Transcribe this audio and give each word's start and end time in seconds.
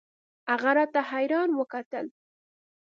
هغه 0.51 0.71
راته 0.77 0.99
حيران 1.11 1.49
وکتل. 1.55 2.05